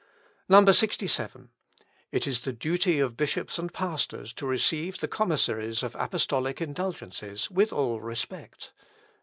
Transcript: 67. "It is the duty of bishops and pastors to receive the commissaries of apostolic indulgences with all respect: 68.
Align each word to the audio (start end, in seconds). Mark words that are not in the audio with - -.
67. 0.49 1.49
"It 2.11 2.25
is 2.25 2.39
the 2.41 2.51
duty 2.51 2.97
of 2.99 3.15
bishops 3.15 3.59
and 3.59 3.71
pastors 3.71 4.33
to 4.33 4.47
receive 4.47 4.99
the 4.99 5.07
commissaries 5.07 5.83
of 5.83 5.95
apostolic 5.95 6.59
indulgences 6.59 7.51
with 7.51 7.71
all 7.71 8.01
respect: 8.01 8.71
68. 8.75 8.77